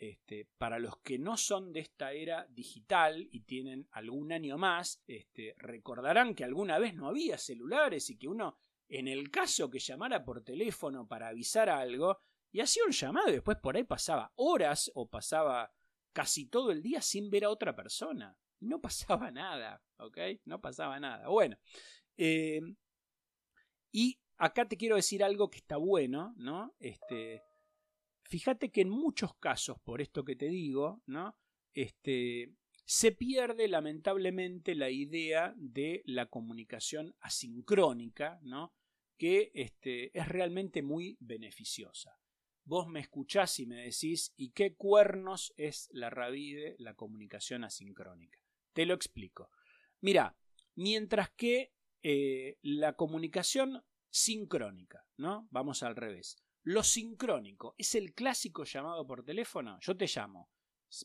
[0.00, 5.02] Este, para los que no son de esta era digital y tienen algún año más,
[5.06, 8.56] este, recordarán que alguna vez no había celulares y que uno,
[8.88, 12.16] en el caso que llamara por teléfono para avisar algo,
[12.50, 15.70] y hacía un llamado y después por ahí pasaba horas o pasaba
[16.14, 18.34] casi todo el día sin ver a otra persona.
[18.60, 20.16] No pasaba nada, ¿ok?
[20.46, 21.28] No pasaba nada.
[21.28, 21.58] Bueno,
[22.16, 22.62] eh,
[23.92, 26.74] y acá te quiero decir algo que está bueno, ¿no?
[26.78, 27.42] Este,
[28.30, 31.36] Fíjate que en muchos casos, por esto que te digo, ¿no?
[31.74, 38.72] Este, se pierde lamentablemente la idea de la comunicación asincrónica, ¿no?
[39.16, 42.20] que este, es realmente muy beneficiosa.
[42.62, 48.38] Vos me escuchás y me decís, ¿y qué cuernos es la rabide, la comunicación asincrónica?
[48.72, 49.50] Te lo explico.
[50.00, 50.36] Mira,
[50.76, 55.48] mientras que eh, la comunicación sincrónica, ¿no?
[55.50, 56.36] Vamos al revés.
[56.62, 59.78] Lo sincrónico es el clásico llamado por teléfono.
[59.80, 60.50] Yo te llamo.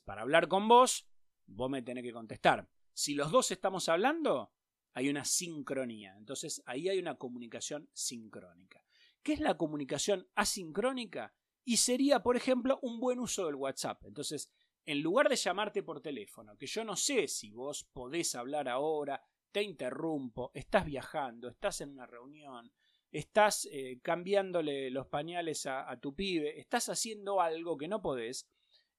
[0.03, 1.07] Para hablar con vos,
[1.45, 2.69] vos me tenés que contestar.
[2.93, 4.51] Si los dos estamos hablando,
[4.93, 6.15] hay una sincronía.
[6.17, 8.83] Entonces ahí hay una comunicación sincrónica.
[9.21, 11.33] ¿Qué es la comunicación asincrónica?
[11.63, 14.03] Y sería, por ejemplo, un buen uso del WhatsApp.
[14.05, 14.51] Entonces,
[14.85, 19.23] en lugar de llamarte por teléfono, que yo no sé si vos podés hablar ahora,
[19.51, 22.71] te interrumpo, estás viajando, estás en una reunión,
[23.19, 28.49] estás eh, cambiándole los pañales a, a tu pibe, estás haciendo algo que no podés,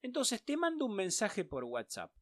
[0.01, 2.13] entonces te mando un mensaje por WhatsApp.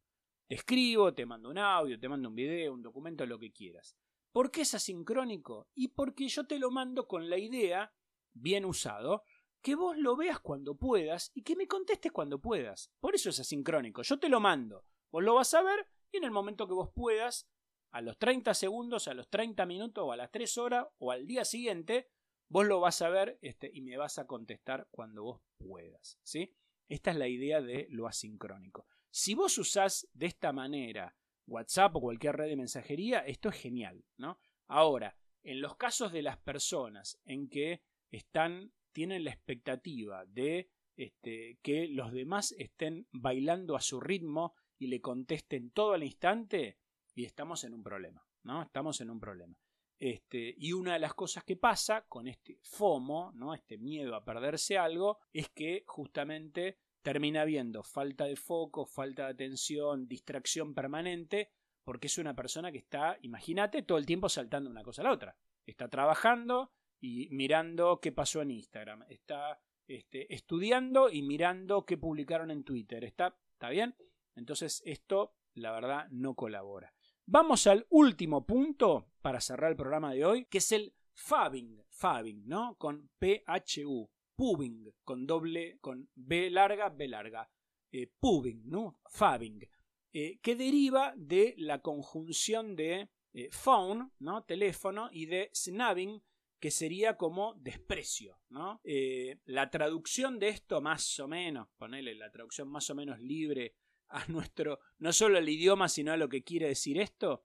[0.49, 3.97] Te escribo, te mando un audio, te mando un video, un documento, lo que quieras.
[4.33, 5.69] ¿Por qué es asincrónico?
[5.75, 7.95] Y porque yo te lo mando con la idea,
[8.33, 9.23] bien usado,
[9.63, 12.91] que vos lo veas cuando puedas y que me contestes cuando puedas.
[12.99, 14.03] Por eso es asincrónico.
[14.03, 14.85] Yo te lo mando.
[15.13, 17.49] Vos lo vas a ver y en el momento que vos puedas,
[17.95, 21.29] a los 30 segundos, a los 30 minutos o a las 3 horas o al
[21.29, 22.09] día siguiente,
[22.49, 26.19] vos lo vas a ver este, y me vas a contestar cuando vos puedas.
[26.25, 26.53] ¿sí?
[26.89, 28.89] Esta es la idea de lo asincrónico.
[29.11, 34.05] Si vos usás de esta manera WhatsApp o cualquier red de mensajería, esto es genial.
[34.17, 34.41] ¿no?
[34.67, 41.59] Ahora, en los casos de las personas en que están tienen la expectativa de este,
[41.63, 46.79] que los demás estén bailando a su ritmo y le contesten todo al instante
[47.15, 48.63] y estamos en un problema, ¿no?
[48.63, 49.57] Estamos en un problema.
[49.99, 53.55] Este, y una de las cosas que pasa con este FOMO, ¿no?
[53.55, 59.33] este miedo a perderse algo, es que justamente termina habiendo falta de foco, falta de
[59.33, 61.53] atención, distracción permanente,
[61.85, 65.13] porque es una persona que está, imagínate, todo el tiempo saltando una cosa a la
[65.13, 65.37] otra.
[65.65, 66.73] Está trabajando,
[67.05, 73.05] y mirando qué pasó en Instagram, está este, estudiando y mirando qué publicaron en Twitter.
[73.05, 73.95] ¿Está, ¿Está bien?
[74.35, 76.95] Entonces esto, la verdad, no colabora.
[77.27, 82.47] Vamos al último punto para cerrar el programa de hoy, que es el fabbing, fabbing,
[82.47, 82.77] ¿no?
[82.77, 87.51] Con P-H-U, pubbing, con doble, con B larga, B larga,
[87.91, 89.01] eh, pubbing, ¿no?
[89.09, 89.67] Fabbing,
[90.13, 94.45] eh, que deriva de la conjunción de eh, phone, ¿no?
[94.45, 96.23] Teléfono, y de snubbing,
[96.61, 98.83] que sería como desprecio, ¿no?
[98.85, 103.75] Eh, la traducción de esto más o menos, ponele la traducción más o menos libre
[104.15, 107.45] a nuestro, no solo al idioma, sino a lo que quiere decir esto,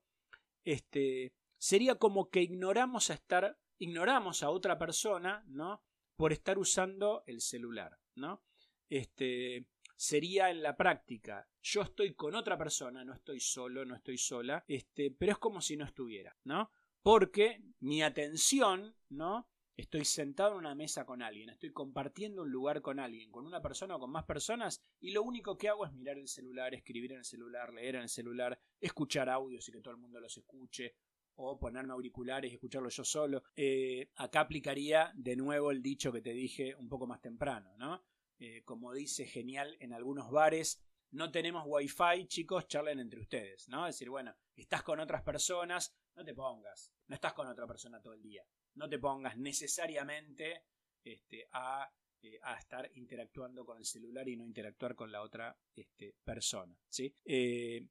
[0.64, 5.82] este, sería como que ignoramos a estar, ignoramos a otra persona, ¿no?
[6.16, 8.44] Por estar usando el celular, ¿no?
[8.88, 14.18] Este, sería en la práctica, yo estoy con otra persona, no estoy solo, no estoy
[14.18, 16.70] sola, este, pero es como si no estuviera, ¿no?
[17.02, 19.48] porque mi atención, ¿no?
[19.80, 23.62] Estoy sentado en una mesa con alguien, estoy compartiendo un lugar con alguien, con una
[23.62, 27.12] persona o con más personas, y lo único que hago es mirar el celular, escribir
[27.12, 30.36] en el celular, leer en el celular, escuchar audios y que todo el mundo los
[30.36, 30.96] escuche,
[31.36, 33.42] o ponerme auriculares y escucharlo yo solo.
[33.56, 38.04] Eh, acá aplicaría de nuevo el dicho que te dije un poco más temprano, ¿no?
[38.38, 43.86] Eh, como dice genial en algunos bares, no tenemos wifi, chicos, charlen entre ustedes, ¿no?
[43.86, 48.02] Es decir, bueno, estás con otras personas, no te pongas, no estás con otra persona
[48.02, 50.64] todo el día, no te pongas necesariamente
[51.04, 51.90] este, a,
[52.22, 56.78] eh, a, estar interactuando con el celular y no interactuar con la otra este, persona,
[56.88, 57.14] ¿sí?
[57.24, 57.86] Eh,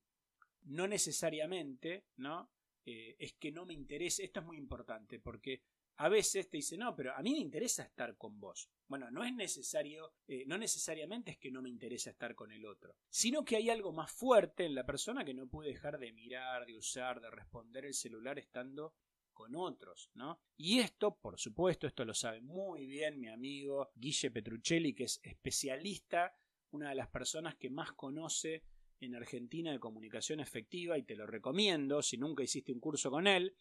[0.66, 2.52] no necesariamente, ¿no?
[2.86, 5.64] Eh, es que no me interese, esto es muy importante porque
[5.98, 8.70] a veces te dice, no, pero a mí me interesa estar con vos.
[8.88, 10.14] Bueno, no es necesario,
[10.46, 13.92] no necesariamente es que no me interesa estar con el otro, sino que hay algo
[13.92, 17.86] más fuerte en la persona que no puede dejar de mirar, de usar, de responder
[17.86, 18.94] el celular estando
[19.40, 20.42] con otros, ¿no?
[20.58, 25.22] Y esto, por supuesto, esto lo sabe muy bien mi amigo Guille Petruccelli, que es
[25.24, 26.36] especialista,
[26.72, 28.66] una de las personas que más conoce
[29.00, 33.28] en Argentina de comunicación efectiva y te lo recomiendo si nunca hiciste un curso con
[33.28, 33.56] él.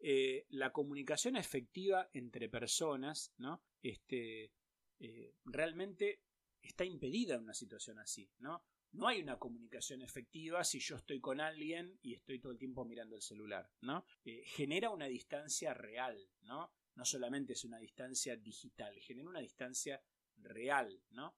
[0.00, 3.62] Eh, la comunicación efectiva entre personas, ¿no?
[3.80, 4.52] Este,
[4.98, 6.20] eh, realmente
[6.60, 8.62] está impedida en una situación así, ¿no?
[8.92, 12.84] No hay una comunicación efectiva si yo estoy con alguien y estoy todo el tiempo
[12.84, 14.04] mirando el celular, ¿no?
[14.24, 16.72] Eh, genera una distancia real, ¿no?
[16.94, 20.02] No solamente es una distancia digital, genera una distancia
[20.36, 21.36] real, ¿no?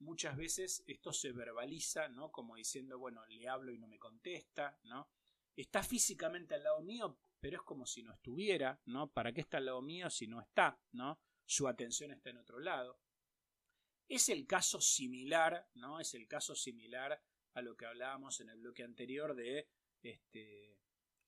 [0.00, 2.30] muchas veces esto se verbaliza, ¿no?
[2.30, 5.08] Como diciendo, bueno, le hablo y no me contesta, ¿no?
[5.56, 9.10] Está físicamente al lado mío, pero es como si no estuviera, ¿no?
[9.10, 11.20] ¿Para qué está al lado mío si no está, ¿no?
[11.44, 13.00] Su atención está en otro lado.
[14.10, 16.00] Es el caso similar, ¿no?
[16.00, 17.22] Es el caso similar
[17.54, 19.68] a lo que hablábamos en el bloque anterior de
[20.02, 20.80] este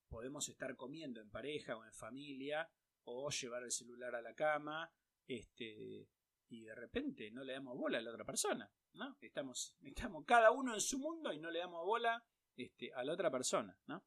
[0.09, 2.69] podemos estar comiendo en pareja o en familia
[3.05, 4.93] o llevar el celular a la cama,
[5.29, 6.09] este
[6.49, 9.17] y de repente no le damos bola a la otra persona, ¿no?
[9.21, 13.13] Estamos, estamos cada uno en su mundo y no le damos bola este, a la
[13.13, 14.05] otra persona, ¿no?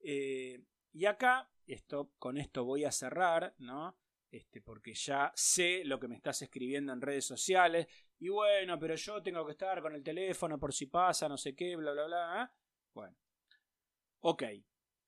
[0.00, 3.96] Eh, y acá, esto, con esto voy a cerrar, ¿no?
[4.30, 7.86] Este, porque ya sé lo que me estás escribiendo en redes sociales.
[8.18, 11.54] Y bueno, pero yo tengo que estar con el teléfono por si pasa, no sé
[11.54, 12.44] qué, bla, bla, bla.
[12.44, 12.56] ¿eh?
[12.94, 13.16] Bueno.
[14.20, 14.42] Ok.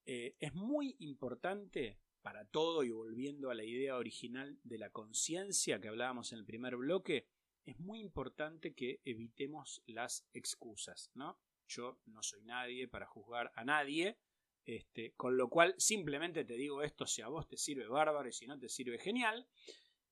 [0.04, 5.80] Eh, es muy importante para todo y volviendo a la idea original de la conciencia
[5.80, 7.26] que hablábamos en el primer bloque,
[7.64, 11.38] es muy importante que evitemos las excusas, ¿no?
[11.66, 14.18] Yo no soy nadie para juzgar a nadie,
[14.64, 18.32] este, con lo cual simplemente te digo esto, si a vos te sirve bárbaro y
[18.32, 19.46] si no te sirve genial.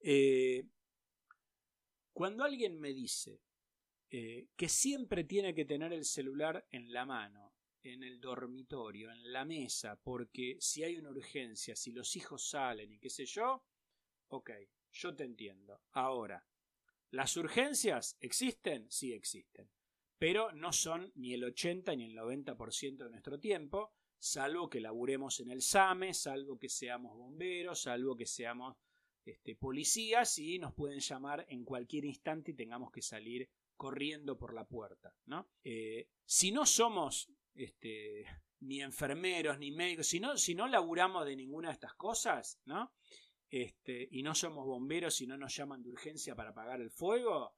[0.01, 0.65] Eh,
[2.17, 3.43] cuando alguien me dice
[4.09, 7.53] eh, que siempre tiene que tener el celular en la mano,
[7.83, 12.91] en el dormitorio, en la mesa, porque si hay una urgencia, si los hijos salen
[12.91, 13.67] y qué sé yo,
[14.29, 14.51] ok,
[14.93, 15.83] yo te entiendo.
[15.93, 16.43] Ahora,
[17.11, 18.91] ¿las urgencias existen?
[18.91, 19.69] Sí existen,
[20.17, 25.39] pero no son ni el 80 ni el 90% de nuestro tiempo, salvo que laburemos
[25.41, 28.75] en el SAME, salvo que seamos bomberos, salvo que seamos
[29.27, 34.55] este, policías y nos pueden llamar en cualquier instante y tengamos que salir corriendo por
[34.55, 35.49] la puerta, ¿no?
[35.65, 38.25] Eh, si no somos este,
[38.61, 42.95] ni enfermeros ni médicos, si no, si no laburamos de ninguna de estas cosas, ¿no?
[43.51, 47.55] Este, y no somos bomberos y no nos llaman de urgencia para apagar el fuego,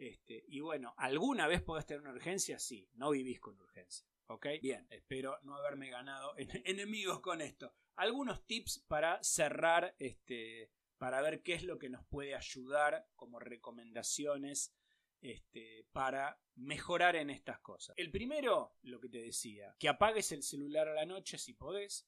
[0.00, 2.58] este, y bueno, ¿alguna vez podés tener una urgencia?
[2.58, 4.06] Sí, no vivís con urgencia.
[4.28, 4.46] ¿Ok?
[4.62, 7.74] Bien, espero no haberme ganado enemigos con esto.
[7.96, 10.70] Algunos tips para cerrar, este,
[11.00, 14.74] para ver qué es lo que nos puede ayudar como recomendaciones
[15.22, 17.94] este, para mejorar en estas cosas.
[17.96, 22.06] El primero, lo que te decía, que apagues el celular a la noche si podés,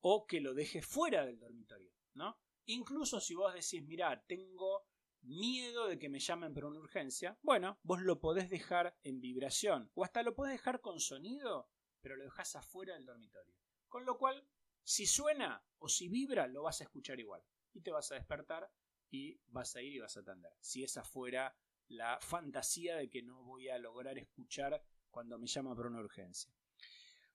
[0.00, 2.38] o que lo dejes fuera del dormitorio, ¿no?
[2.66, 4.86] Incluso si vos decís, mira, tengo
[5.22, 9.90] miedo de que me llamen por una urgencia, bueno, vos lo podés dejar en vibración,
[9.94, 11.68] o hasta lo podés dejar con sonido,
[12.00, 13.56] pero lo dejas afuera del dormitorio.
[13.88, 14.46] Con lo cual,
[14.84, 17.42] si suena o si vibra, lo vas a escuchar igual.
[17.72, 18.70] Y te vas a despertar
[19.10, 20.52] y vas a ir y vas a atender.
[20.60, 21.56] Si es afuera
[21.88, 26.54] la fantasía de que no voy a lograr escuchar cuando me llama por una urgencia.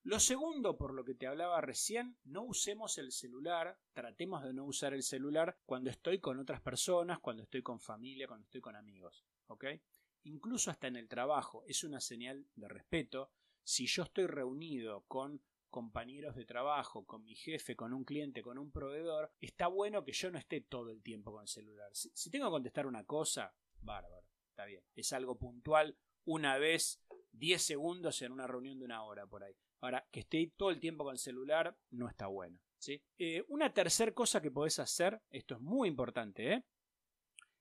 [0.03, 4.63] Lo segundo, por lo que te hablaba recién, no usemos el celular, tratemos de no
[4.63, 8.75] usar el celular cuando estoy con otras personas, cuando estoy con familia, cuando estoy con
[8.75, 9.25] amigos.
[10.23, 13.31] Incluso hasta en el trabajo, es una señal de respeto.
[13.63, 15.41] Si yo estoy reunido con
[15.75, 20.13] compañeros de trabajo, con mi jefe, con un cliente, con un proveedor, está bueno que
[20.13, 21.89] yo no esté todo el tiempo con el celular.
[21.91, 24.81] Si, tengo que contestar una cosa, bárbaro está bien.
[24.95, 27.03] Es algo puntual, una vez,
[27.33, 29.53] 10 segundos en una reunión de una hora por ahí.
[29.81, 32.57] Ahora, que esté todo el tiempo con el celular no está bueno.
[32.77, 33.03] ¿sí?
[33.17, 36.63] Eh, una tercera cosa que podés hacer, esto es muy importante, ¿eh?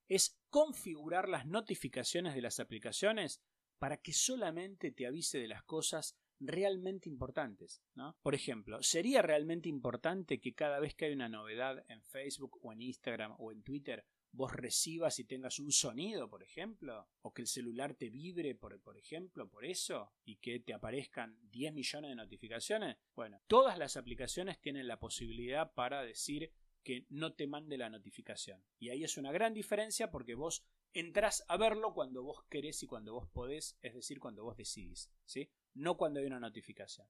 [0.06, 3.42] es configurar las notificaciones de las aplicaciones
[3.80, 7.82] para que solamente te avise de las cosas realmente importantes.
[7.95, 8.16] ¿no?
[8.22, 12.72] Por ejemplo, ¿sería realmente importante que cada vez que hay una novedad en Facebook o
[12.72, 14.05] en Instagram o en Twitter
[14.35, 18.80] vos recibas y tengas un sonido, por ejemplo, o que el celular te vibre, por,
[18.80, 22.97] por ejemplo, por eso, y que te aparezcan 10 millones de notificaciones.
[23.14, 28.62] Bueno, todas las aplicaciones tienen la posibilidad para decir que no te mande la notificación.
[28.78, 32.87] Y ahí es una gran diferencia porque vos entrás a verlo cuando vos querés y
[32.87, 35.51] cuando vos podés, es decir, cuando vos decidís, ¿sí?
[35.75, 37.07] No cuando hay una notificación.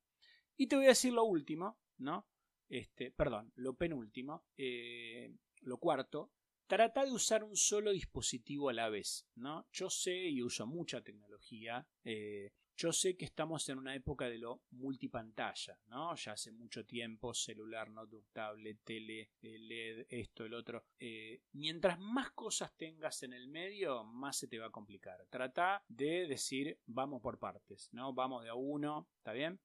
[0.57, 2.27] Y te voy a decir lo último, ¿no?
[2.69, 6.33] Este, perdón, lo penúltimo, eh, lo cuarto,
[6.67, 9.67] trata de usar un solo dispositivo a la vez, ¿no?
[9.73, 11.87] Yo sé y uso mucha tecnología.
[12.05, 16.15] Eh, yo sé que estamos en una época de lo multipantalla, ¿no?
[16.17, 20.85] Ya hace mucho tiempo, celular, notebook, tablet, tele, eh, LED, esto, el otro.
[20.99, 25.27] Eh, mientras más cosas tengas en el medio, más se te va a complicar.
[25.31, 28.13] Trata de decir, vamos por partes, ¿no?
[28.13, 29.61] Vamos de a uno, ¿está bien?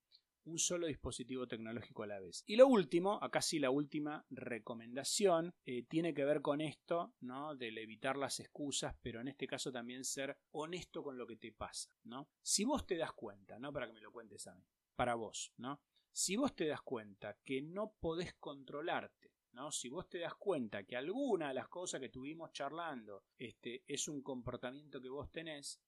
[0.45, 2.43] Un solo dispositivo tecnológico a la vez.
[2.47, 7.55] Y lo último, acá sí la última recomendación, eh, tiene que ver con esto, ¿no?
[7.55, 11.51] Del evitar las excusas, pero en este caso también ser honesto con lo que te
[11.51, 12.29] pasa, ¿no?
[12.41, 14.65] Si vos te das cuenta, no para que me lo cuentes a mí,
[14.95, 15.81] para vos, ¿no?
[16.11, 19.71] Si vos te das cuenta que no podés controlarte, ¿no?
[19.71, 24.07] Si vos te das cuenta que alguna de las cosas que estuvimos charlando este, es
[24.07, 25.79] un comportamiento que vos tenés,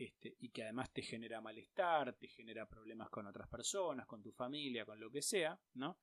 [0.00, 4.32] este, y que además te genera malestar, te genera problemas con otras personas, con tu
[4.32, 5.98] familia, con lo que sea, ¿no?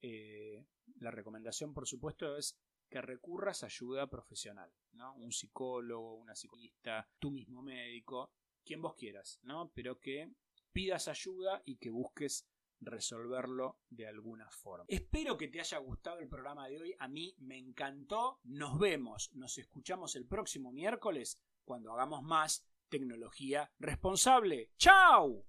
[0.00, 0.64] Eh,
[1.00, 2.56] la recomendación, por supuesto, es
[2.88, 5.16] que recurras a ayuda profesional, ¿no?
[5.16, 8.30] Un psicólogo, una psicologista, tú mismo médico,
[8.64, 9.72] quien vos quieras, ¿no?
[9.74, 10.30] Pero que
[10.70, 12.46] pidas ayuda y que busques
[12.78, 14.84] resolverlo de alguna forma.
[14.86, 16.94] Espero que te haya gustado el programa de hoy.
[17.00, 18.38] A mí me encantó.
[18.44, 24.70] Nos vemos, nos escuchamos el próximo miércoles cuando hagamos más tecnología responsable.
[24.76, 25.38] ¡Chao!